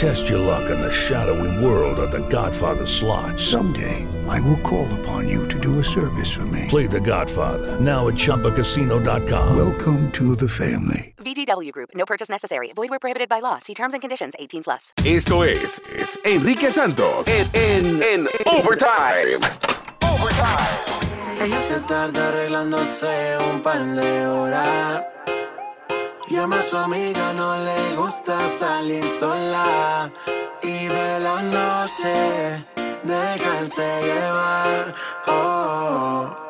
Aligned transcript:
Test 0.00 0.30
your 0.30 0.38
luck 0.38 0.70
in 0.70 0.80
the 0.80 0.90
shadowy 0.90 1.62
world 1.62 1.98
of 1.98 2.10
The 2.10 2.26
Godfather 2.30 2.86
slot. 2.86 3.38
Someday, 3.38 4.06
I 4.26 4.40
will 4.40 4.56
call 4.62 4.88
upon 5.00 5.28
you 5.28 5.46
to 5.48 5.60
do 5.60 5.78
a 5.78 5.84
service 5.84 6.32
for 6.32 6.46
me. 6.46 6.64
Play 6.68 6.86
The 6.86 7.00
Godfather 7.00 7.78
now 7.78 8.08
at 8.08 8.14
ChumbaCasino.com. 8.14 9.54
Welcome 9.54 10.10
to 10.12 10.34
the 10.34 10.48
family. 10.48 11.12
VGW 11.18 11.70
Group. 11.72 11.90
No 11.94 12.06
purchase 12.06 12.30
necessary. 12.30 12.72
Void 12.74 12.88
where 12.88 12.98
prohibited 12.98 13.28
by 13.28 13.40
law. 13.40 13.58
See 13.58 13.74
terms 13.74 13.92
and 13.92 14.00
conditions. 14.00 14.32
18 14.38 14.62
plus. 14.62 14.94
Esto 15.04 15.42
es, 15.42 15.82
es 15.94 16.18
Enrique 16.24 16.70
Santos 16.70 17.28
en, 17.28 17.46
en, 17.52 18.02
en 18.02 18.26
Overtime. 18.46 19.38
Ella 21.42 21.60
se 21.60 21.78
tarda 21.80 22.28
arreglándose 22.30 23.36
un 23.52 23.60
par 23.60 23.84
de 23.84 24.26
horas. 24.26 25.19
Llama 26.30 26.60
a 26.60 26.62
su 26.62 26.76
amiga, 26.76 27.32
no 27.32 27.56
le 27.58 27.96
gusta 27.96 28.38
salir 28.56 29.04
sola. 29.18 30.12
Y 30.62 30.86
de 30.86 31.18
la 31.18 31.42
noche, 31.42 32.64
dejarse 33.02 33.82
llevar. 34.04 34.94
Oh. 35.26 35.70
Se 36.20 36.49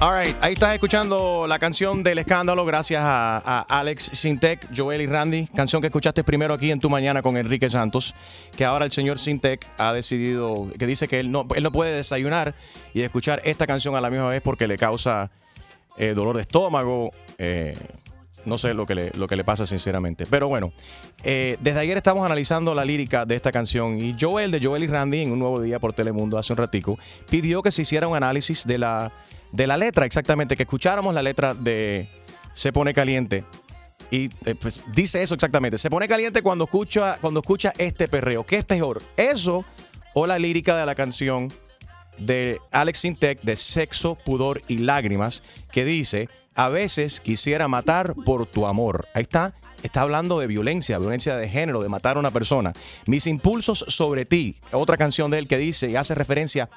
Alright, 0.00 0.36
ahí 0.40 0.52
estás 0.52 0.74
escuchando 0.74 1.48
la 1.48 1.58
canción 1.58 2.04
del 2.04 2.18
escándalo 2.18 2.64
gracias 2.64 3.02
a, 3.02 3.42
a 3.44 3.80
Alex 3.80 4.10
Sintec, 4.12 4.68
Joel 4.74 5.00
y 5.00 5.08
Randy, 5.08 5.48
canción 5.48 5.82
que 5.82 5.88
escuchaste 5.88 6.22
primero 6.22 6.54
aquí 6.54 6.70
en 6.70 6.78
tu 6.78 6.88
mañana 6.88 7.20
con 7.20 7.36
Enrique 7.36 7.68
Santos, 7.68 8.14
que 8.56 8.64
ahora 8.64 8.84
el 8.84 8.92
señor 8.92 9.18
Sintec 9.18 9.66
ha 9.76 9.92
decidido, 9.92 10.70
que 10.78 10.86
dice 10.86 11.08
que 11.08 11.18
él 11.18 11.32
no, 11.32 11.48
él 11.52 11.64
no 11.64 11.72
puede 11.72 11.96
desayunar 11.96 12.54
y 12.94 13.00
escuchar 13.00 13.42
esta 13.44 13.66
canción 13.66 13.96
a 13.96 14.00
la 14.00 14.08
misma 14.08 14.28
vez 14.28 14.40
porque 14.40 14.68
le 14.68 14.78
causa 14.78 15.32
eh, 15.96 16.14
dolor 16.14 16.36
de 16.36 16.42
estómago, 16.42 17.10
eh, 17.38 17.76
no 18.44 18.56
sé 18.56 18.74
lo 18.74 18.86
que, 18.86 18.94
le, 18.94 19.10
lo 19.16 19.26
que 19.26 19.34
le 19.34 19.42
pasa 19.42 19.66
sinceramente. 19.66 20.26
Pero 20.30 20.46
bueno, 20.46 20.72
eh, 21.24 21.56
desde 21.60 21.80
ayer 21.80 21.96
estamos 21.96 22.24
analizando 22.24 22.72
la 22.72 22.84
lírica 22.84 23.26
de 23.26 23.34
esta 23.34 23.50
canción 23.50 24.00
y 24.00 24.14
Joel 24.18 24.52
de 24.52 24.60
Joel 24.62 24.84
y 24.84 24.86
Randy 24.86 25.22
en 25.22 25.32
un 25.32 25.40
nuevo 25.40 25.60
día 25.60 25.80
por 25.80 25.92
Telemundo 25.92 26.38
hace 26.38 26.52
un 26.52 26.56
ratico 26.56 26.98
pidió 27.28 27.62
que 27.62 27.72
se 27.72 27.82
hiciera 27.82 28.06
un 28.06 28.16
análisis 28.16 28.64
de 28.64 28.78
la, 28.78 29.12
de 29.52 29.66
la 29.66 29.76
letra 29.76 30.06
exactamente, 30.06 30.56
que 30.56 30.64
escucháramos 30.64 31.14
la 31.14 31.22
letra 31.22 31.54
de 31.54 32.08
Se 32.54 32.72
pone 32.72 32.94
caliente. 32.94 33.44
Y 34.10 34.30
eh, 34.46 34.54
pues, 34.54 34.82
dice 34.94 35.22
eso 35.22 35.34
exactamente. 35.34 35.78
Se 35.78 35.90
pone 35.90 36.08
caliente 36.08 36.42
cuando 36.42 36.64
escucha, 36.64 37.18
cuando 37.20 37.40
escucha 37.40 37.72
este 37.78 38.08
perreo. 38.08 38.44
¿Qué 38.44 38.56
es 38.56 38.64
peor? 38.64 39.02
¿Eso 39.16 39.64
o 40.14 40.26
la 40.26 40.38
lírica 40.38 40.76
de 40.76 40.86
la 40.86 40.94
canción 40.94 41.52
de 42.18 42.60
Alex 42.72 43.00
Sintek 43.00 43.42
de 43.42 43.56
Sexo, 43.56 44.16
Pudor 44.16 44.60
y 44.66 44.78
Lágrimas 44.78 45.42
que 45.70 45.84
dice, 45.84 46.28
a 46.54 46.68
veces 46.68 47.20
quisiera 47.20 47.68
matar 47.68 48.14
por 48.24 48.46
tu 48.46 48.66
amor. 48.66 49.06
Ahí 49.14 49.22
está, 49.22 49.54
está 49.82 50.02
hablando 50.02 50.40
de 50.40 50.48
violencia, 50.48 50.98
violencia 50.98 51.36
de 51.36 51.48
género, 51.48 51.82
de 51.82 51.88
matar 51.88 52.16
a 52.16 52.20
una 52.20 52.32
persona. 52.32 52.72
Mis 53.06 53.28
impulsos 53.28 53.84
sobre 53.86 54.24
ti, 54.24 54.56
otra 54.72 54.96
canción 54.96 55.30
de 55.30 55.38
él 55.38 55.46
que 55.46 55.58
dice 55.58 55.88
y 55.88 55.96
hace 55.96 56.16
referencia 56.16 56.68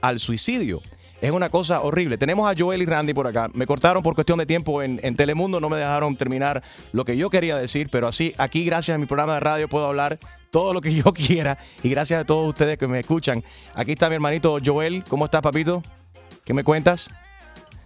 al 0.00 0.20
suicidio. 0.20 0.80
Es 1.20 1.30
una 1.30 1.48
cosa 1.48 1.80
horrible. 1.80 2.18
Tenemos 2.18 2.50
a 2.50 2.54
Joel 2.56 2.82
y 2.82 2.86
Randy 2.86 3.14
por 3.14 3.26
acá. 3.26 3.48
Me 3.54 3.66
cortaron 3.66 4.02
por 4.02 4.14
cuestión 4.14 4.38
de 4.38 4.44
tiempo 4.46 4.82
en, 4.82 5.00
en 5.02 5.16
Telemundo, 5.16 5.60
no 5.60 5.70
me 5.70 5.78
dejaron 5.78 6.14
terminar 6.14 6.62
lo 6.92 7.04
que 7.04 7.16
yo 7.16 7.30
quería 7.30 7.56
decir, 7.56 7.88
pero 7.90 8.06
así, 8.08 8.34
aquí, 8.36 8.64
gracias 8.64 8.94
a 8.94 8.98
mi 8.98 9.06
programa 9.06 9.34
de 9.34 9.40
radio, 9.40 9.68
puedo 9.68 9.86
hablar 9.86 10.18
todo 10.50 10.74
lo 10.74 10.80
que 10.80 10.92
yo 10.94 11.04
quiera 11.14 11.58
y 11.82 11.88
gracias 11.90 12.20
a 12.20 12.24
todos 12.26 12.46
ustedes 12.46 12.76
que 12.76 12.86
me 12.86 13.00
escuchan. 13.00 13.42
Aquí 13.74 13.92
está 13.92 14.08
mi 14.08 14.16
hermanito 14.16 14.58
Joel. 14.64 15.04
¿Cómo 15.08 15.24
estás, 15.24 15.40
papito? 15.40 15.82
¿Qué 16.44 16.52
me 16.52 16.62
cuentas? 16.64 17.10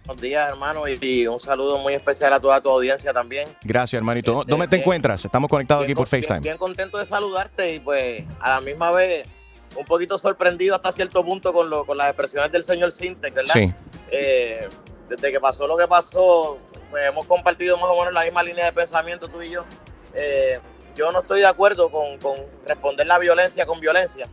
Buenos 0.05 0.21
días, 0.21 0.49
hermano, 0.49 0.81
y, 0.87 1.27
un 1.27 1.39
saludo 1.39 1.77
muy 1.77 1.93
especial 1.93 2.33
a 2.33 2.39
toda 2.39 2.59
tu 2.59 2.69
audiencia 2.69 3.13
también. 3.13 3.47
Gracias, 3.63 3.97
hermanito. 3.97 4.41
Este, 4.41 4.51
¿Dónde 4.51 4.67
te 4.67 4.75
bien. 4.75 4.81
encuentras? 4.81 5.23
Estamos 5.23 5.49
conectados 5.49 5.83
aquí 5.85 5.93
por 5.95 6.09
bien- 6.09 6.21
FaceTime. 6.23 6.39
Bien, 6.41 6.57
contento 6.57 6.97
de 6.97 7.05
saludarte 7.05 7.75
y 7.75 7.79
pues 7.79 8.23
a 8.41 8.49
la 8.49 8.61
misma 8.61 8.91
vez 8.91 9.27
un 9.75 9.85
poquito 9.85 10.17
sorprendido 10.17 10.75
hasta 10.75 10.91
cierto 10.91 11.23
punto 11.23 11.53
con, 11.53 11.69
lo, 11.69 11.85
con 11.85 11.97
las 11.97 12.07
expresiones 12.09 12.51
del 12.51 12.63
señor 12.63 12.91
Sintec, 12.91 13.33
¿verdad? 13.33 13.53
Sí. 13.53 13.73
Eh, 14.11 14.67
desde 15.09 15.31
que 15.31 15.39
pasó 15.39 15.67
lo 15.67 15.77
que 15.77 15.87
pasó, 15.87 16.57
pues 16.89 17.07
hemos 17.07 17.25
compartido 17.25 17.77
más 17.77 17.89
o 17.89 17.97
menos 17.97 18.13
la 18.13 18.23
misma 18.23 18.43
línea 18.43 18.65
de 18.65 18.73
pensamiento 18.73 19.27
tú 19.27 19.41
y 19.41 19.51
yo. 19.51 19.65
Eh, 20.13 20.59
yo 20.95 21.11
no 21.11 21.19
estoy 21.19 21.39
de 21.39 21.47
acuerdo 21.47 21.89
con, 21.89 22.17
con 22.19 22.35
responder 22.65 23.07
la 23.07 23.17
violencia 23.17 23.65
con 23.65 23.79
violencia, 23.79 24.27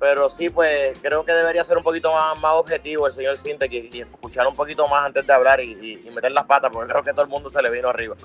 pero 0.00 0.28
sí, 0.30 0.48
pues 0.48 0.98
creo 1.02 1.24
que 1.24 1.32
debería 1.32 1.62
ser 1.62 1.76
un 1.76 1.82
poquito 1.84 2.10
más, 2.12 2.40
más 2.40 2.54
objetivo 2.54 3.06
el 3.06 3.12
señor 3.12 3.36
Sintec 3.38 3.70
y, 3.72 4.00
escuchar 4.00 4.46
un 4.46 4.54
poquito 4.56 4.88
más 4.88 5.04
antes 5.06 5.26
de 5.26 5.32
hablar 5.32 5.60
y, 5.60 6.00
meter 6.14 6.32
las 6.32 6.44
patas, 6.46 6.70
porque 6.72 6.90
creo 6.90 7.02
que 7.02 7.12
todo 7.12 7.22
el 7.22 7.28
mundo 7.28 7.50
se 7.50 7.60
le 7.62 7.70
vino 7.70 7.88
arriba. 7.88 8.16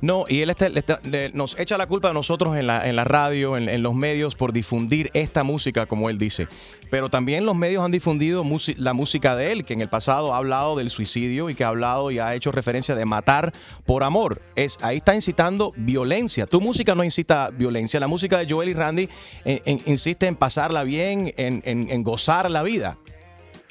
No, 0.00 0.24
y 0.28 0.40
él 0.42 0.50
está- 0.50 0.68
le- 1.02 1.30
nos 1.34 1.58
echa 1.58 1.76
la 1.76 1.86
culpa 1.86 2.10
a 2.10 2.12
nosotros 2.12 2.56
en 2.56 2.66
la, 2.68 2.86
en 2.88 2.94
la 2.96 3.04
radio, 3.04 3.56
en, 3.56 3.68
en 3.68 3.82
los 3.82 3.94
medios, 3.94 4.34
por 4.36 4.52
difundir 4.52 5.10
esta 5.12 5.42
música, 5.42 5.86
como 5.86 6.08
él 6.08 6.18
dice. 6.18 6.46
Pero 6.90 7.08
también 7.08 7.44
los 7.44 7.56
medios 7.56 7.84
han 7.84 7.90
difundido 7.90 8.44
la 8.76 8.92
música 8.92 9.34
de 9.34 9.50
él, 9.52 9.64
que 9.66 9.72
en 9.72 9.80
el 9.80 9.88
pasado 9.88 10.32
ha 10.32 10.36
hablado 10.36 10.76
del 10.76 10.90
suicidio 10.90 11.50
y 11.50 11.54
que 11.56 11.64
ha 11.64 11.68
hablado 11.68 12.10
y 12.12 12.20
ha 12.20 12.34
hecho 12.34 12.52
referencia 12.52 12.94
de 12.94 13.04
matar 13.04 13.52
por 13.84 14.04
amor. 14.04 14.40
Es, 14.54 14.78
ahí 14.82 14.98
está 14.98 15.14
incitando 15.14 15.72
violencia. 15.76 16.46
Tu 16.46 16.60
música 16.60 16.94
no 16.94 17.02
incita 17.02 17.50
violencia. 17.52 17.98
La 17.98 18.06
música 18.06 18.38
de 18.38 18.46
Joel 18.48 18.68
y 18.68 18.74
Randy 18.74 19.08
en- 19.44 19.60
en- 19.64 19.82
insiste 19.86 20.26
en 20.26 20.36
pasarla 20.36 20.84
bien, 20.84 21.23
en, 21.36 21.62
en- 21.64 21.90
en 21.90 22.02
gozar 22.02 22.50
la 22.50 22.62
vida. 22.62 22.96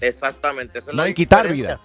Exactamente. 0.01 0.79
es 0.79 0.87
No 0.87 1.05
en 1.05 1.13
quitar 1.13 1.43
diferencia. 1.51 1.79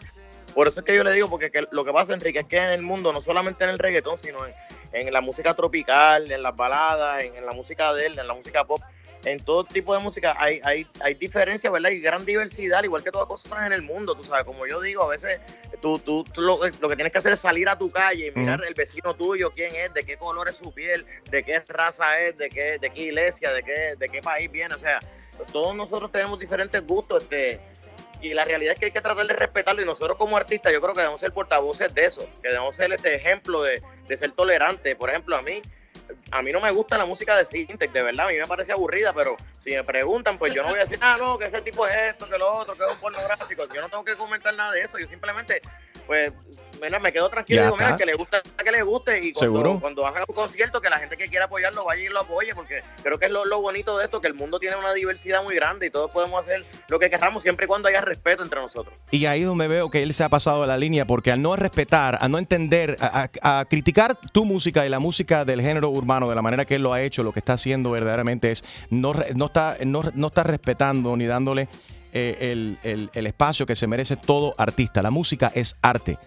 Por 0.55 0.67
eso 0.67 0.81
es 0.81 0.87
que 0.87 0.97
yo 0.97 1.05
le 1.05 1.13
digo, 1.13 1.29
porque 1.29 1.51
que 1.51 1.67
lo 1.71 1.85
que 1.85 1.93
pasa, 1.93 2.15
Enrique, 2.15 2.41
es 2.41 2.47
que 2.47 2.57
en 2.57 2.71
el 2.71 2.83
mundo, 2.83 3.13
no 3.13 3.21
solamente 3.21 3.65
en 3.65 3.71
el 3.71 3.79
reggaetón, 3.79 4.19
sino 4.19 4.39
en, 4.47 4.53
en 4.93 5.13
la 5.13 5.21
música 5.21 5.55
tropical, 5.55 6.31
en 6.33 6.43
las 6.43 6.57
baladas, 6.57 7.23
en, 7.23 7.37
en 7.37 7.47
la 7.47 7.53
música 7.53 7.93
de 7.93 8.07
él, 8.07 8.19
en 8.19 8.27
la 8.27 8.35
música 8.35 8.65
pop, 8.65 8.81
en 9.25 9.39
todo 9.45 9.65
tipo 9.65 9.95
de 9.95 10.01
música 10.01 10.35
hay, 10.39 10.61
hay, 10.65 10.87
hay 11.01 11.15
diferencia, 11.15 11.71
¿verdad? 11.71 11.91
Y 11.91 12.01
gran 12.01 12.25
diversidad, 12.25 12.83
igual 12.83 13.05
que 13.05 13.11
todas 13.11 13.29
cosas 13.29 13.67
en 13.67 13.73
el 13.73 13.83
mundo, 13.83 14.15
tú 14.17 14.25
sabes, 14.25 14.45
como 14.45 14.67
yo 14.67 14.81
digo, 14.81 15.03
a 15.05 15.09
veces 15.09 15.41
tú, 15.83 15.99
tú, 15.99 16.25
tú 16.25 16.41
lo, 16.41 16.59
lo 16.67 16.89
que 16.89 16.95
tienes 16.97 17.13
que 17.13 17.19
hacer 17.19 17.33
es 17.33 17.41
salir 17.41 17.69
a 17.69 17.77
tu 17.79 17.91
calle 17.91 18.29
y 18.29 18.31
mirar 18.39 18.65
el 18.67 18.75
vecino 18.75 19.15
tuyo, 19.15 19.51
quién 19.53 19.75
es, 19.77 19.93
de 19.93 20.03
qué 20.03 20.17
color 20.17 20.49
es 20.49 20.57
su 20.57 20.73
piel, 20.73 21.05
de 21.31 21.43
qué 21.45 21.61
raza 21.69 22.21
es, 22.21 22.37
de 22.39 22.49
qué, 22.49 22.79
de 22.81 22.91
qué 22.91 23.03
iglesia, 23.03 23.53
de 23.53 23.63
qué, 23.63 23.95
de 23.97 24.07
qué 24.09 24.23
país 24.23 24.51
viene, 24.51 24.75
o 24.75 24.79
sea, 24.79 24.99
todos 25.53 25.75
nosotros 25.75 26.11
tenemos 26.13 26.39
diferentes 26.39 26.87
gustos, 26.87 27.23
este, 27.23 27.61
y 28.21 28.35
la 28.35 28.45
realidad 28.45 28.75
es 28.75 28.81
que 28.81 28.87
hay 28.87 28.93
que 28.93 29.01
tratar 29.01 29.27
de 29.27 29.35
respetarlo 29.35 29.81
y 29.81 29.85
nosotros 29.85 30.17
como 30.17 30.37
artistas 30.37 30.73
yo 30.73 30.81
creo 30.81 30.93
que 30.93 31.01
debemos 31.01 31.21
ser 31.21 31.33
portavoces 31.33 31.95
de 31.95 32.05
eso, 32.05 32.29
que 32.43 32.49
debemos 32.49 32.75
ser 32.75 32.93
este 32.93 33.15
ejemplo 33.15 33.63
de, 33.63 33.83
de 34.07 34.17
ser 34.17 34.33
tolerantes. 34.33 34.97
Por 34.97 35.11
ejemplo, 35.11 35.37
a 35.37 35.43
mí, 35.43 35.63
a 36.33 36.43
mí 36.43 36.53
no 36.53 36.61
me 36.61 36.71
gusta 36.73 36.99
la 36.99 37.05
música 37.05 37.37
de 37.37 37.47
Sintec, 37.47 37.93
de 37.93 38.03
verdad, 38.03 38.27
a 38.27 38.31
mí 38.31 38.37
me 38.37 38.47
parece 38.47 38.73
aburrida, 38.73 39.13
pero 39.13 39.37
si 39.59 39.71
me 39.71 39.85
preguntan, 39.85 40.37
pues 40.37 40.53
yo 40.53 40.63
no 40.63 40.71
voy 40.71 40.79
a 40.79 40.83
decir, 40.83 40.99
ah, 41.03 41.17
no, 41.19 41.39
que 41.39 41.47
ese 41.47 41.63
tipo 41.63 41.87
es 41.87 42.13
esto, 42.13 42.29
que 42.29 42.39
lo 42.39 42.53
otro, 42.53 42.77
que 42.77 42.85
es 42.85 42.91
un 42.91 42.99
pornográfico. 42.99 43.67
Yo 43.73 43.81
no 43.81 43.89
tengo 43.89 44.05
que 44.05 44.17
comentar 44.17 44.55
nada 44.55 44.73
de 44.73 44.83
eso, 44.83 44.99
yo 44.99 45.07
simplemente, 45.07 45.63
pues, 46.07 46.33
me 46.81 47.13
quedo 47.13 47.29
tranquilo 47.29 47.61
y 47.61 47.65
digo, 47.65 47.77
mira, 47.79 47.97
que 47.97 48.07
le 48.07 48.15
gusta, 48.15 48.41
que 48.43 48.71
le 48.73 48.83
guste, 48.83 49.19
y 49.25 49.35
Seguro. 49.35 49.63
cuando, 49.63 49.81
cuando 49.81 50.07
haga 50.07 50.25
un 50.29 50.35
concierto, 50.35 50.81
que 50.81 50.89
la 50.91 50.99
gente 50.99 51.17
que 51.17 51.29
quiera 51.29 51.45
apoyarlo 51.47 51.85
vaya 51.85 52.03
y 52.03 52.09
lo 52.09 52.21
apoye, 52.21 52.55
porque 52.55 52.81
creo 53.03 53.19
que 53.19 53.27
es 53.27 53.31
lo, 53.33 53.45
lo 53.45 53.61
bonito 53.61 53.97
de 53.99 54.05
esto, 54.05 54.21
que 54.21 54.29
el 54.29 54.35
mundo 54.35 54.59
tiene 54.59 54.77
una 54.77 54.93
diversidad 54.95 55.43
muy 55.43 55.55
grande 55.55 55.87
y 55.87 55.91
todos 55.91 56.11
podemos 56.11 56.41
hacer 56.41 56.65
lo 56.89 56.99
que 56.99 57.11
queramos 57.11 57.43
siempre 57.43 57.65
y 57.65 57.69
cuando 57.69 57.89
haya 57.89 58.01
respeto 58.01 58.43
entre 58.43 58.61
nosotros. 58.61 58.95
Y 59.11 59.27
ahí 59.27 59.41
es 59.41 59.47
donde 59.47 59.69
veo 59.69 59.91
que 59.91 60.03
él 60.03 60.13
se 60.15 60.25
ha 60.25 60.29
pasado 60.29 60.63
de 60.63 60.67
la 60.69 60.77
línea, 60.77 61.05
porque 61.07 61.31
al 61.33 61.43
no 61.43 61.57
respetar, 61.57 62.19
a 62.21 62.29
no 62.29 62.39
entender, 62.39 62.97
a, 63.01 63.29
a- 63.43 63.61
a 63.61 63.65
criticar 63.65 64.19
tu 64.33 64.45
música 64.45 64.87
y 64.87 64.89
la 64.89 64.99
música 64.99 65.45
del 65.45 65.61
género 65.61 65.91
urbano 65.91 66.29
de 66.29 66.35
la 66.35 66.43
manera 66.43 66.65
que 66.65 66.77
él 66.77 66.83
lo 66.83 66.93
ha 66.93 67.03
hecho, 67.03 67.23
lo 67.23 67.33
que 67.33 67.39
está 67.41 67.55
haciendo 67.55 67.91
verdaderamente 67.91 68.51
es 68.51 68.65
no, 68.91 69.15
no, 69.35 69.47
está, 69.47 69.77
no, 69.85 70.03
no 70.15 70.27
está 70.29 70.43
respetando 70.45 71.17
ni 71.17 71.27
dándole 71.27 71.69
eh, 72.13 72.37
el, 72.41 72.79
el- 72.83 73.11
el 73.13 73.27
espacio 73.27 73.67
que 73.67 73.77
se 73.77 73.87
merece 73.87 74.17
todo 74.17 74.55
artista. 74.59 75.03
La 75.03 75.11
música 75.11 75.53
es 75.55 75.77
arte. 75.83 76.19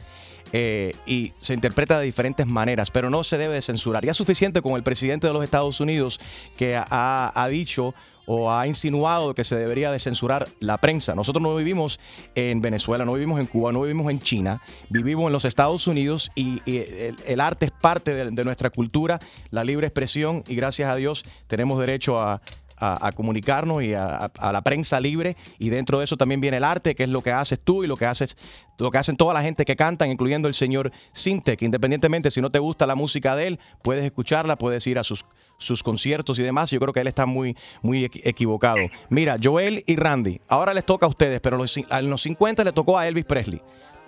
Eh, 0.52 0.96
y 1.06 1.34
se 1.40 1.54
interpreta 1.54 2.00
de 2.00 2.06
diferentes 2.06 2.48
maneras, 2.48 2.92
pero 2.92 3.10
no 3.10 3.24
se 3.24 3.38
debe 3.38 3.56
de 3.56 3.62
censurar. 3.62 4.06
Ya 4.06 4.12
es 4.12 4.18
suficiente 4.18 4.62
con 4.62 4.74
el 4.74 4.84
presidente 4.84 5.28
de 5.28 5.34
los 5.34 5.44
Estados 5.44 5.80
Unidos 5.80 6.20
que 6.58 6.76
ha, 6.76 7.32
ha 7.34 7.48
dicho 7.48 7.94
o 8.26 8.52
ha 8.52 8.68
insinuado 8.68 9.34
que 9.34 9.44
se 9.44 9.56
debería 9.56 9.92
de 9.92 10.00
censurar 10.00 10.48
la 10.60 10.78
prensa. 10.78 11.16
Nosotros 11.16 11.42
no 11.42 11.56
vivimos 11.56 12.00
en 12.36 12.62
Venezuela, 12.62 13.04
no 13.04 13.14
vivimos 13.14 13.40
en 13.40 13.48
Cuba, 13.48 13.72
no 13.72 13.82
vivimos 13.82 14.10
en 14.10 14.20
China, 14.20 14.62
vivimos 14.90 15.28
en 15.28 15.34
los 15.34 15.46
Estados 15.46 15.88
Unidos 15.88 16.32
y, 16.36 16.62
el, 16.66 17.42
arte 17.42 17.66
es 17.66 17.72
parte 17.72 18.14
de 18.14 18.44
nuestra 18.44 18.70
cultura, 18.70 19.20
la 19.50 19.64
libre 19.64 19.88
expresión 19.88 20.44
y 20.48 20.56
gracias 20.56 20.90
a 20.90 20.96
Dios 20.96 21.26
tenemos 21.48 21.80
derecho 21.80 22.20
a, 22.20 22.42
a, 22.81 23.12
comunicarnos 23.13 23.83
y 23.83 23.94
a, 23.94 24.31
a- 24.38 24.51
la 24.51 24.62
prensa 24.62 25.00
libre. 25.00 25.36
Y 25.60 25.69
dentro 25.69 26.00
de 26.00 26.06
eso 26.06 26.18
también 26.18 26.42
viene 26.42 26.57
el 26.57 26.63
arte, 26.63 26.95
que 26.95 27.04
es 27.04 27.10
lo 27.10 27.22
que 27.22 27.31
haces 27.31 27.60
tú 27.63 27.83
y 27.83 27.88
lo 27.88 27.95
que 27.95 28.06
haces, 28.06 28.38
lo 28.78 28.92
que 28.92 28.98
hacen 28.98 29.16
toda 29.16 29.33
la 29.33 29.42
gente 29.42 29.63
que 29.66 29.75
cantan, 29.75 30.12
incluyendo 30.12 30.48
el 30.48 30.54
señor 30.54 30.92
Sintec. 31.13 31.62
Independientemente, 31.62 32.31
si 32.31 32.42
no 32.42 32.50
te 32.50 32.60
gusta 32.60 32.88
la 32.88 32.95
música 32.95 33.36
de 33.36 33.48
él, 33.48 33.60
puedes 33.83 34.04
escucharla, 34.06 34.57
puedes 34.57 34.86
ir 34.88 34.98
a 35.00 35.04
sus 35.04 35.25
sus 35.57 35.83
conciertos 35.83 36.39
y 36.39 36.42
demás. 36.44 36.72
Yo 36.72 36.80
creo 36.80 36.92
que 36.92 37.01
él 37.01 37.07
está 37.07 37.28
muy, 37.28 37.56
muy 37.83 38.04
equi- 38.06 38.22
equivocado. 38.24 38.80
Mira, 39.10 39.38
Joel 39.42 39.84
y 39.86 39.95
Randy, 39.95 40.42
ahora 40.48 40.74
les 40.74 40.84
toca 40.84 41.06
a 41.06 41.10
ustedes, 41.10 41.39
pero 41.39 41.63
en 41.63 42.10
los 42.10 42.22
50 42.24 42.63
le 42.63 42.72
tocó 42.72 42.98
a 42.98 43.07
Elvis 43.07 43.25
Presley 43.25 43.62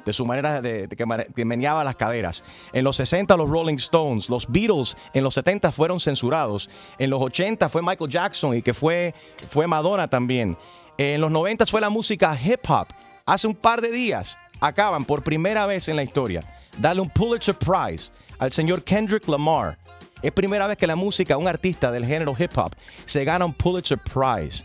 de 0.05 0.13
su 0.13 0.25
manera 0.25 0.61
de, 0.61 0.87
que 1.35 1.45
meneaba 1.45 1.83
las 1.83 1.95
caderas. 1.95 2.43
En 2.71 2.83
los 2.83 2.95
60 2.97 3.35
los 3.37 3.49
Rolling 3.49 3.75
Stones, 3.75 4.29
los 4.29 4.51
Beatles 4.51 4.95
en 5.13 5.23
los 5.23 5.33
70 5.35 5.71
fueron 5.71 5.99
censurados. 5.99 6.69
En 6.97 7.09
los 7.09 7.21
80 7.21 7.69
fue 7.69 7.81
Michael 7.81 8.09
Jackson 8.09 8.55
y 8.55 8.61
que 8.61 8.73
fue, 8.73 9.13
fue 9.49 9.67
Madonna 9.67 10.07
también. 10.07 10.57
En 10.97 11.21
los 11.21 11.31
90 11.31 11.65
fue 11.65 11.81
la 11.81 11.89
música 11.89 12.37
hip 12.43 12.69
hop. 12.69 12.87
Hace 13.25 13.47
un 13.47 13.55
par 13.55 13.81
de 13.81 13.89
días 13.89 14.37
acaban 14.59 15.05
por 15.05 15.23
primera 15.23 15.65
vez 15.65 15.87
en 15.87 15.95
la 15.95 16.03
historia 16.03 16.41
darle 16.77 17.01
un 17.01 17.09
Pulitzer 17.09 17.55
Prize 17.55 18.11
al 18.39 18.51
señor 18.51 18.83
Kendrick 18.83 19.27
Lamar. 19.27 19.77
Es 20.21 20.31
primera 20.31 20.67
vez 20.67 20.77
que 20.77 20.87
la 20.87 20.95
música, 20.95 21.37
un 21.37 21.47
artista 21.47 21.91
del 21.91 22.05
género 22.05 22.33
hip 22.37 22.57
hop, 22.57 22.73
se 23.05 23.25
gana 23.25 23.45
un 23.45 23.53
Pulitzer 23.53 23.99
Prize 23.99 24.63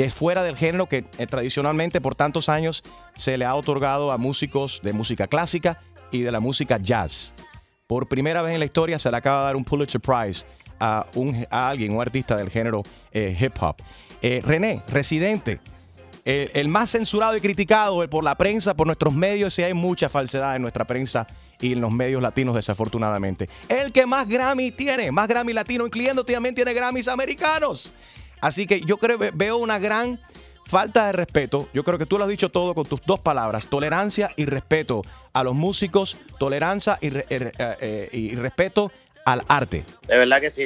que 0.00 0.06
es 0.06 0.14
fuera 0.14 0.42
del 0.42 0.56
género 0.56 0.86
que 0.86 1.04
eh, 1.18 1.26
tradicionalmente 1.26 2.00
por 2.00 2.14
tantos 2.14 2.48
años 2.48 2.82
se 3.16 3.36
le 3.36 3.44
ha 3.44 3.54
otorgado 3.54 4.12
a 4.12 4.16
músicos 4.16 4.80
de 4.82 4.94
música 4.94 5.26
clásica 5.26 5.78
y 6.10 6.22
de 6.22 6.32
la 6.32 6.40
música 6.40 6.78
jazz. 6.78 7.34
Por 7.86 8.08
primera 8.08 8.40
vez 8.40 8.54
en 8.54 8.60
la 8.60 8.64
historia 8.64 8.98
se 8.98 9.10
le 9.10 9.18
acaba 9.18 9.40
de 9.40 9.44
dar 9.44 9.56
un 9.56 9.64
Pulitzer 9.66 10.00
Prize 10.00 10.46
a, 10.78 11.04
un, 11.16 11.46
a 11.50 11.68
alguien, 11.68 11.94
un 11.94 12.00
artista 12.00 12.34
del 12.34 12.48
género 12.48 12.82
eh, 13.12 13.36
hip 13.38 13.52
hop. 13.60 13.76
Eh, 14.22 14.40
René, 14.42 14.82
residente, 14.88 15.60
el, 16.24 16.68
más 16.68 16.92
censurado 16.92 17.36
y 17.36 17.42
criticado 17.42 18.08
por 18.08 18.24
la 18.24 18.36
prensa, 18.36 18.72
por 18.72 18.86
nuestros 18.86 19.12
medios, 19.12 19.58
y 19.58 19.64
hay 19.64 19.74
mucha 19.74 20.08
falsedad 20.08 20.56
en 20.56 20.62
nuestra 20.62 20.86
prensa 20.86 21.26
y 21.60 21.72
en 21.72 21.82
los 21.82 21.92
medios 21.92 22.22
latinos, 22.22 22.54
desafortunadamente. 22.54 23.50
El 23.68 23.92
que 23.92 24.06
más 24.06 24.26
Grammy 24.26 24.70
tiene, 24.70 25.12
más 25.12 25.28
Grammy 25.28 25.52
latino, 25.52 25.84
incluyéndote, 25.84 26.32
también 26.32 26.54
tiene 26.54 26.72
Grammys 26.72 27.08
americanos. 27.08 27.92
Así 28.40 28.66
que 28.66 28.80
yo 28.80 28.96
creo 28.96 29.18
veo 29.18 29.56
una 29.56 29.78
gran 29.78 30.18
falta 30.66 31.06
de 31.06 31.12
respeto. 31.12 31.68
Yo 31.72 31.84
creo 31.84 31.98
que 31.98 32.06
tú 32.06 32.16
lo 32.18 32.24
has 32.24 32.30
dicho 32.30 32.48
todo 32.48 32.74
con 32.74 32.84
tus 32.86 33.00
dos 33.04 33.20
palabras: 33.20 33.66
tolerancia 33.66 34.30
y 34.36 34.44
respeto 34.46 35.02
a 35.32 35.44
los 35.44 35.54
músicos, 35.54 36.16
tolerancia 36.38 36.98
y, 37.00 37.10
re- 37.10 37.26
eh, 37.28 37.52
eh, 37.58 38.08
y 38.12 38.34
respeto 38.36 38.90
al 39.24 39.42
arte. 39.48 39.84
De 40.08 40.18
verdad 40.18 40.40
que 40.40 40.50
sí. 40.50 40.64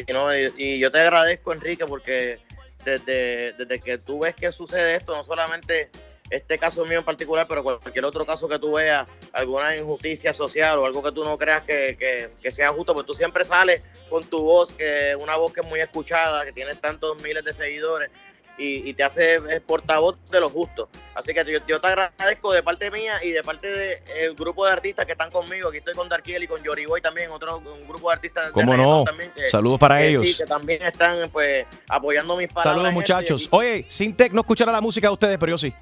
Y, 0.57 0.63
y 0.65 0.79
yo 0.79 0.91
te 0.93 1.01
agradezco, 1.01 1.53
Enrique, 1.53 1.85
porque 1.87 2.39
desde, 2.85 3.53
desde 3.55 3.81
que 3.81 3.99
tú 3.99 4.21
ves 4.21 4.35
que 4.35 4.53
sucede 4.53 4.97
esto, 4.97 5.17
no 5.17 5.25
solamente 5.25 5.91
este 6.31 6.59
caso 6.59 6.85
mío 6.85 6.99
en 6.99 7.05
particular, 7.05 7.47
pero 7.49 7.63
cualquier 7.63 8.05
otro 8.05 8.25
caso 8.25 8.49
que 8.49 8.59
tú 8.59 8.73
veas, 8.73 9.11
alguna 9.33 9.77
injusticia 9.77 10.33
social 10.33 10.79
o 10.79 10.87
algo 10.87 11.03
que 11.03 11.13
tú 11.13 11.25
no 11.25 11.37
creas 11.37 11.63
que, 11.63 11.97
que- 11.99 12.31
que 12.43 12.51
sea 12.51 12.71
justo, 12.73 12.95
pues 12.95 13.07
tú 13.07 13.15
siempre 13.15 13.45
sales 13.45 13.83
con 14.09 14.25
tu 14.25 14.43
voz, 14.43 14.73
que 14.73 15.17
una 15.21 15.37
voz 15.37 15.53
que 15.53 15.61
es 15.61 15.67
muy 15.67 15.81
escuchada, 15.81 16.45
que 16.45 16.53
tienes 16.53 16.81
tantos 16.81 17.21
miles 17.23 17.45
de 17.45 17.53
seguidores 17.53 18.11
y, 18.57 18.89
y 18.89 18.95
te 18.95 19.03
hace 19.03 19.35
eh, 19.35 19.61
portavoz 19.61 20.17
de 20.31 20.39
lo 20.41 20.49
justo. 20.49 20.89
Así 21.15 21.35
que 21.35 21.45
yo, 21.45 21.59
yo 21.67 21.81
te 21.81 21.87
agradezco 21.89 22.53
de 22.53 22.63
parte 22.63 22.89
mía 22.91 23.19
y 23.23 23.33
de 23.33 23.43
parte 23.43 23.67
del 23.69 24.35
grupo 24.35 24.65
de 24.65 24.73
artistas 24.73 25.05
que 25.07 25.13
están 25.13 25.31
conmigo. 25.31 25.69
Aquí 25.69 25.79
estoy 25.79 25.95
con 25.95 26.09
Darkiel 26.09 26.45
y 26.45 26.47
con 26.47 26.63
Yori 26.63 26.87
Boy 26.87 27.01
también, 27.01 27.31
otro 27.33 27.59
un 27.59 27.81
grupo 27.89 28.09
de 28.11 28.15
artistas. 28.15 28.51
¿Cómo 28.53 28.77
no? 28.77 29.05
que- 29.35 29.49
Saludos 29.49 29.79
para 29.81 29.99
que 29.99 30.09
ellos. 30.09 30.27
Sí, 30.27 30.37
que 30.37 30.45
también 30.45 30.83
están 30.85 31.29
pues 31.31 31.67
apoyando 31.89 32.37
mis 32.37 32.47
palabras. 32.49 32.75
Saludos 32.75 32.93
muchachos. 32.93 33.49
Oye, 33.51 33.85
Sintec 33.89 34.33
no 34.33 34.41
escuchará 34.43 34.71
la 34.73 34.81
música 34.81 35.09
de 35.09 35.13
ustedes, 35.15 35.37
pero 35.39 35.51
yo 35.51 35.59
sí. 35.59 35.75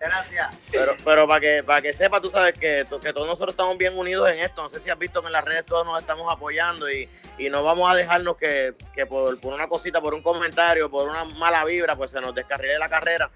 Gracias. 0.00 0.58
Pero, 0.70 0.96
pero 1.04 1.26
para 1.26 1.40
que 1.40 1.62
para 1.62 1.80
que 1.82 1.92
sepa, 1.94 2.20
tú 2.20 2.30
sabes 2.30 2.58
que, 2.58 2.84
que 3.00 3.12
todos 3.12 3.26
nosotros 3.26 3.52
estamos 3.54 3.78
bien 3.78 3.96
unidos 3.96 4.28
en 4.30 4.40
esto. 4.40 4.62
No 4.62 4.70
sé 4.70 4.80
si 4.80 4.90
has 4.90 4.98
visto 4.98 5.20
que 5.20 5.28
en 5.28 5.32
las 5.32 5.44
redes 5.44 5.64
todos 5.64 5.84
nos 5.86 6.00
estamos 6.00 6.30
apoyando 6.32 6.90
y, 6.90 7.08
y 7.38 7.48
no 7.48 7.62
vamos 7.64 7.90
a 7.90 7.94
dejarnos 7.94 8.36
que, 8.36 8.74
que 8.94 9.06
por, 9.06 9.40
por 9.40 9.54
una 9.54 9.66
cosita, 9.68 10.00
por 10.00 10.12
un 10.14 10.22
comentario, 10.22 10.90
por 10.90 11.08
una 11.08 11.24
mala 11.24 11.64
vibra, 11.64 11.94
pues 11.96 12.10
se 12.10 12.20
nos 12.20 12.34
descarrile 12.34 12.78
la 12.78 12.88
carrera. 12.88 13.30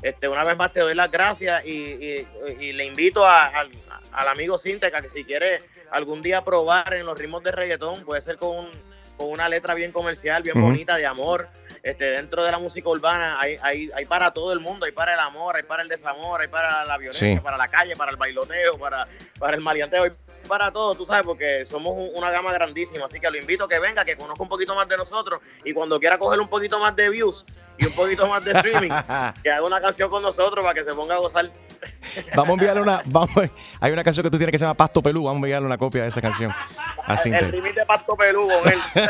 Este, 0.00 0.28
una 0.28 0.44
vez 0.44 0.56
más 0.56 0.72
te 0.72 0.80
doy 0.80 0.94
las 0.94 1.10
gracias 1.10 1.64
y, 1.64 1.70
y- 1.70 2.26
y 2.60 2.72
le 2.72 2.84
invito 2.84 3.24
a- 3.24 3.46
al, 3.46 3.70
al 4.12 4.28
amigo 4.28 4.58
Sinteca 4.58 5.00
que 5.00 5.08
si 5.08 5.24
quiere 5.24 5.62
algún 5.92 6.22
día 6.22 6.42
probar 6.44 6.94
en 6.94 7.06
los 7.06 7.16
ritmos 7.18 7.42
de 7.44 7.52
reggaetón, 7.52 8.04
puede 8.04 8.20
ser 8.20 8.36
con, 8.36 8.50
un- 8.66 8.70
con 9.16 9.28
una 9.30 9.48
letra 9.48 9.74
bien 9.74 9.92
comercial, 9.92 10.42
bien 10.42 10.60
bonita, 10.60 10.96
de 10.96 11.06
amor. 11.06 11.48
Este, 11.82 12.04
dentro 12.12 12.44
de 12.44 12.52
la 12.52 12.58
música 12.58 12.88
urbana 12.88 13.40
hay, 13.40 13.56
hay, 13.60 13.90
hay 13.92 14.04
para 14.04 14.30
todo 14.32 14.52
el 14.52 14.60
mundo, 14.60 14.86
hay 14.86 14.92
para 14.92 15.14
el 15.14 15.18
amor, 15.20 15.56
hay 15.56 15.64
para 15.64 15.82
el 15.82 15.88
desamor, 15.88 16.40
hay 16.40 16.46
para 16.46 16.84
la 16.84 16.96
violencia, 16.96 17.28
Sí. 17.34 17.40
para 17.40 17.56
la 17.56 17.66
calle, 17.66 17.96
para 17.96 18.12
el 18.12 18.16
bailoteo, 18.16 18.78
para, 18.78 19.04
para 19.38 19.56
el 19.56 19.62
maleanteo, 19.62 20.04
hay 20.04 20.12
para 20.46 20.70
todo, 20.70 20.94
tú 20.94 21.04
sabes, 21.04 21.26
porque 21.26 21.66
somos 21.66 21.92
un- 21.96 22.10
una 22.14 22.30
gama 22.30 22.52
grandísima. 22.52 23.06
Así 23.06 23.18
que 23.18 23.28
lo 23.30 23.36
invito 23.36 23.64
a 23.64 23.68
que 23.68 23.80
venga, 23.80 24.04
que 24.04 24.16
conozca 24.16 24.42
un 24.44 24.48
poquito 24.48 24.76
más 24.76 24.86
de 24.88 24.96
nosotros 24.96 25.40
y 25.64 25.72
cuando 25.72 25.98
quiera 25.98 26.18
coger 26.18 26.38
un 26.38 26.48
poquito 26.48 26.78
más 26.78 26.94
de 26.94 27.08
views 27.10 27.44
y 27.78 27.86
un 27.86 27.94
poquito 27.96 28.28
más 28.28 28.44
de 28.44 28.52
streaming, 28.58 28.90
que 29.42 29.50
haga 29.50 29.66
una 29.66 29.80
canción 29.80 30.08
con 30.08 30.22
nosotros 30.22 30.62
para 30.64 30.74
que 30.74 30.84
se 30.84 30.92
ponga 30.94 31.16
a 31.16 31.18
gozar. 31.18 31.50
Vamos 32.36 32.50
a 32.50 32.52
enviarle 32.52 32.82
una. 32.82 33.02
Vamos, 33.06 33.30
hay 33.80 33.92
una 33.92 34.04
canción 34.04 34.22
que 34.22 34.30
tú 34.30 34.36
tienes 34.38 34.52
que 34.52 34.58
se 34.58 34.64
llama 34.64 34.74
Pasto 34.74 35.02
Pelú. 35.02 35.24
Vamos 35.24 35.36
a 35.42 35.46
enviarle 35.46 35.66
una 35.66 35.78
copia 35.78 36.02
de 36.02 36.08
esa 36.10 36.20
canción 36.20 36.52
El 37.24 37.50
remix 37.50 37.74
de 37.74 37.86
Pasto 37.86 38.14
Pelú 38.16 38.46
con 38.48 38.68
él. 38.72 38.78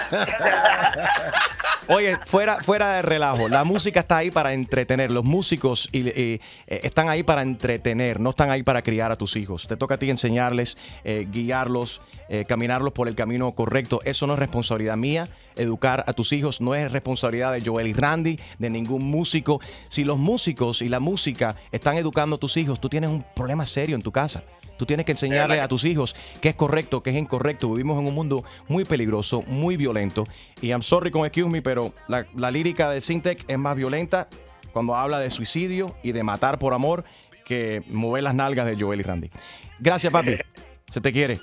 Oye, 1.88 2.17
fuera, 2.25 2.62
fuera 2.62 2.96
de 2.96 3.02
relajo, 3.02 3.49
la 3.49 3.64
música 3.64 4.00
está 4.00 4.19
ahí 4.19 4.31
para 4.31 4.52
entretener. 4.52 5.11
Los 5.11 5.25
músicos 5.25 5.88
y, 5.93 6.08
eh, 6.08 6.40
están 6.67 7.08
ahí 7.08 7.23
para 7.23 7.43
entretener, 7.43 8.20
no 8.20 8.31
están 8.31 8.50
ahí 8.50 8.62
para 8.62 8.82
criar 8.82 9.11
a 9.11 9.17
tus 9.17 9.37
hijos. 9.37 9.67
Te 9.67 9.76
toca 9.76 9.96
a 9.96 9.99
ti 9.99 10.08
enseñarles, 10.08 10.79
eh, 11.05 11.26
guiarlos, 11.31 12.00
eh, 12.29 12.44
caminarlos 12.46 12.93
por 12.93 13.08
el 13.08 13.14
camino 13.14 13.50
correcto. 13.52 14.00
Eso 14.05 14.26
no 14.26 14.34
es 14.34 14.38
responsabilidad 14.38 14.96
mía. 14.96 15.29
Educar 15.56 16.05
a 16.06 16.12
tus 16.12 16.32
hijos 16.32 16.61
no 16.61 16.75
es 16.75 16.93
responsabilidad 16.93 17.52
de 17.52 17.61
Joel 17.61 17.88
y 17.88 17.93
Randy, 17.93 18.38
de 18.58 18.70
ningún 18.70 19.05
músico. 19.05 19.61
Si 19.88 20.05
los 20.05 20.19
músicos 20.19 20.82
y 20.82 20.88
la 20.88 21.00
música 21.00 21.56
están 21.73 21.96
educando 21.96 22.37
a 22.37 22.38
tus 22.38 22.56
hijos, 22.56 22.81
tú 22.81 22.88
tienes 22.88 23.11
un 23.11 23.25
problema 23.35 23.67
serio 23.67 23.96
en 23.96 24.02
tu 24.02 24.12
casa. 24.12 24.44
Tú 24.77 24.87
tienes 24.87 25.07
que 25.07 25.13
enseñarle 25.13 25.61
a 25.61 25.69
tus 25.69 25.85
hijos 25.85 26.17
qué 26.41 26.49
es 26.51 26.57
correcto, 26.57 27.03
qué 27.03 27.11
es 27.11 27.17
incorrecto. 27.17 27.71
Vivimos 27.71 28.01
en 28.01 28.09
un 28.09 28.15
mundo 28.15 28.45
muy 28.69 28.85
peligroso, 28.85 29.43
muy 29.43 29.77
violento. 29.77 30.25
Y 30.61 30.69
I'm 30.69 30.83
sorry 30.83 31.11
con 31.11 31.25
Excuse 31.27 31.51
Me, 31.51 31.63
pero 31.63 31.93
la, 32.09 32.27
la 32.35 32.51
lírica 32.51 32.91
de 32.91 33.01
Sintec 33.01 33.45
es 33.49 33.59
más 33.59 33.77
violenta 33.77 34.29
cuando 34.73 34.97
habla 34.97 35.19
de 35.21 35.31
suicidio 35.31 35.95
y 36.03 36.13
de 36.13 36.23
matar 36.23 36.59
por 36.59 36.75
amor 36.75 37.05
que 37.45 37.83
mover 37.89 38.23
las 38.23 38.35
nalgas 38.35 38.67
de 38.67 38.76
Joel 38.83 39.00
y 39.00 39.02
Randy. 39.02 39.31
Gracias, 39.79 40.12
papi. 40.12 40.38
Se 40.91 41.00
te 41.00 41.12
quiere. 41.12 41.38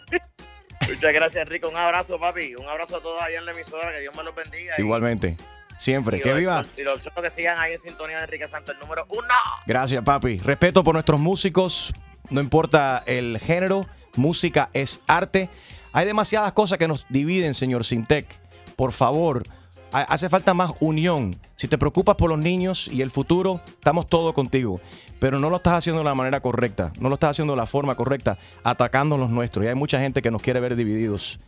Muchas 0.87 1.13
gracias, 1.13 1.43
Enrique. 1.43 1.67
Un 1.67 1.75
abrazo, 1.75 2.19
papi. 2.19 2.55
Un 2.55 2.67
abrazo 2.67 2.97
a 2.97 3.01
todos 3.01 3.21
allá 3.21 3.39
en 3.39 3.45
la 3.45 3.51
emisora. 3.51 3.93
Que 3.93 4.01
Dios 4.01 4.15
me 4.15 4.23
los 4.23 4.35
bendiga. 4.35 4.75
Igualmente. 4.77 5.37
Siempre. 5.77 6.17
y 6.17 6.21
Que 6.21 6.29
los 6.29 6.39
viva. 6.39 6.65
Y 6.77 6.81
los 6.81 6.99
que 6.99 7.31
sigan 7.31 7.57
ahí 7.57 7.73
en 7.73 7.79
sintonía 7.79 8.17
de 8.17 8.23
Enrique 8.23 8.47
Santos, 8.47 8.75
el 8.75 8.81
número 8.81 9.05
uno. 9.09 9.27
Gracias, 9.65 10.03
papi. 10.03 10.37
Respeto 10.39 10.83
por 10.83 10.93
nuestros 10.93 11.19
músicos. 11.19 11.93
No 12.29 12.41
importa 12.41 13.03
el 13.07 13.39
género, 13.39 13.85
música 14.15 14.69
es 14.73 15.01
arte. 15.07 15.49
Hay 15.93 16.05
demasiadas 16.05 16.53
cosas 16.53 16.77
que 16.77 16.87
nos 16.87 17.05
dividen, 17.09 17.53
señor 17.53 17.83
Sintec. 17.85 18.27
Por 18.75 18.91
favor, 18.91 19.43
ha- 19.91 20.01
hace 20.03 20.29
falta 20.29 20.53
más 20.53 20.71
unión. 20.79 21.35
Si 21.55 21.67
te 21.67 21.77
preocupas 21.77 22.15
por 22.15 22.29
los 22.29 22.39
niños 22.39 22.87
y 22.87 23.01
el 23.01 23.11
futuro, 23.11 23.61
estamos 23.67 24.07
todos 24.07 24.33
contigo. 24.33 24.79
Pero 25.19 25.39
no 25.39 25.49
lo 25.49 25.57
estás 25.57 25.73
haciendo 25.79 25.99
de 26.01 26.05
la 26.05 26.15
manera 26.15 26.39
correcta. 26.39 26.93
No 26.99 27.09
lo 27.09 27.15
estás 27.15 27.31
haciendo 27.31 27.53
de 27.53 27.57
la 27.57 27.65
forma 27.65 27.95
correcta, 27.95 28.37
atacando 28.63 29.17
los 29.17 29.29
nuestros. 29.29 29.65
Y 29.65 29.67
hay 29.67 29.75
mucha 29.75 29.99
gente 29.99 30.21
que 30.21 30.31
nos 30.31 30.41
quiere 30.41 30.59
ver 30.61 30.75
divididos. 30.75 31.39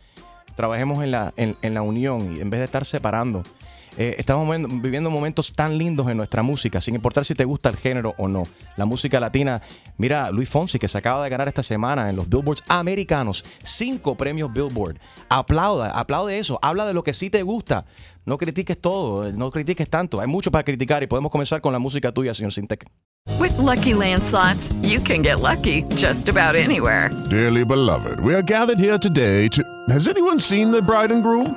Trabajemos 0.56 1.02
en 1.02 1.12
la, 1.12 1.32
en 1.36 1.56
la 1.74 1.80
unión 1.80 2.36
y 2.36 2.40
en 2.40 2.50
vez 2.50 2.60
de 2.60 2.64
estar 2.66 2.84
separando. 2.84 3.42
Eh, 3.98 4.14
estamos 4.18 4.48
viviendo 4.80 5.10
momentos 5.10 5.52
tan 5.52 5.76
lindos 5.76 6.08
en 6.08 6.16
nuestra 6.16 6.42
música, 6.42 6.80
sin 6.80 6.94
importar 6.94 7.24
si 7.24 7.34
te 7.34 7.44
gusta 7.44 7.68
el 7.68 7.76
género 7.76 8.14
o 8.16 8.26
no. 8.26 8.44
La 8.76 8.86
música 8.86 9.20
latina, 9.20 9.60
mira, 9.98 10.30
Luis 10.30 10.48
Fonsi, 10.48 10.78
que 10.78 10.88
se 10.88 10.98
acaba 10.98 11.22
de 11.22 11.30
ganar 11.30 11.48
esta 11.48 11.62
semana 11.62 12.08
en 12.08 12.16
los 12.16 12.28
Billboards 12.28 12.64
americanos, 12.68 13.44
cinco 13.62 14.16
premios 14.16 14.52
Billboard. 14.52 14.98
Aplauda, 15.28 15.90
aplaude 15.90 16.38
eso, 16.38 16.58
habla 16.62 16.86
de 16.86 16.94
lo 16.94 17.02
que 17.02 17.12
sí 17.12 17.28
te 17.28 17.42
gusta. 17.42 17.84
No 18.24 18.38
critiques 18.38 18.80
todo, 18.80 19.30
no 19.32 19.50
critiques 19.50 19.90
tanto. 19.90 20.20
Hay 20.20 20.26
mucho 20.26 20.50
para 20.50 20.64
criticar 20.64 21.02
y 21.02 21.06
podemos 21.06 21.30
comenzar 21.30 21.60
con 21.60 21.72
la 21.72 21.78
música 21.78 22.12
tuya, 22.12 22.32
señor 22.32 22.52
Sintec. 22.52 22.86
With 23.38 23.56
Lucky 23.58 23.94
Land 23.94 24.24
slots, 24.24 24.72
you 24.82 25.00
can 25.00 25.22
get 25.22 25.40
lucky 25.40 25.84
just 25.96 26.28
about 26.28 26.56
anywhere. 26.56 27.10
Dearly 27.30 27.64
beloved, 27.64 28.20
we 28.20 28.34
are 28.34 28.42
gathered 28.42 28.78
here 28.78 28.98
today 28.98 29.48
to. 29.48 29.62
Has 29.90 30.08
anyone 30.08 30.40
seen 30.40 30.70
the 30.70 30.82
bride 30.82 31.12
and 31.12 31.22
groom? 31.22 31.56